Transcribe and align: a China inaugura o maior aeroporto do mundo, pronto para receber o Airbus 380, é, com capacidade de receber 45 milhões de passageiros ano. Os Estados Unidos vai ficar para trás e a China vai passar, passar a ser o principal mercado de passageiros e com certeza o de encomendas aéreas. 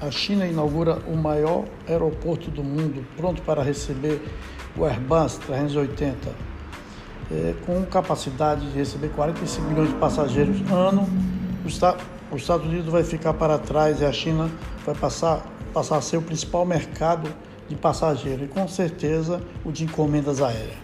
a 0.00 0.10
China 0.10 0.46
inaugura 0.46 0.98
o 1.06 1.16
maior 1.16 1.64
aeroporto 1.88 2.50
do 2.50 2.62
mundo, 2.62 3.04
pronto 3.16 3.42
para 3.42 3.62
receber 3.62 4.22
o 4.76 4.84
Airbus 4.84 5.38
380, 5.38 6.28
é, 7.30 7.54
com 7.66 7.84
capacidade 7.86 8.70
de 8.70 8.78
receber 8.78 9.08
45 9.10 9.68
milhões 9.68 9.88
de 9.88 9.94
passageiros 9.96 10.58
ano. 10.70 11.08
Os 11.64 11.74
Estados 12.42 12.66
Unidos 12.66 12.86
vai 12.86 13.02
ficar 13.02 13.34
para 13.34 13.58
trás 13.58 14.00
e 14.00 14.04
a 14.04 14.12
China 14.12 14.50
vai 14.86 14.94
passar, 14.94 15.44
passar 15.72 15.96
a 15.96 16.00
ser 16.00 16.16
o 16.16 16.22
principal 16.22 16.64
mercado 16.64 17.28
de 17.68 17.74
passageiros 17.74 18.44
e 18.44 18.48
com 18.48 18.66
certeza 18.68 19.42
o 19.64 19.72
de 19.72 19.84
encomendas 19.84 20.40
aéreas. 20.40 20.78